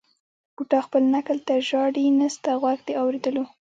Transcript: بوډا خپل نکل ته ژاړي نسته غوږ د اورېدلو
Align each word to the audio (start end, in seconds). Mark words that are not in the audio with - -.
بوډا 0.55 0.79
خپل 0.87 1.03
نکل 1.15 1.37
ته 1.47 1.53
ژاړي 1.67 2.05
نسته 2.19 2.49
غوږ 2.61 2.79
د 2.85 2.89
اورېدلو 3.01 3.43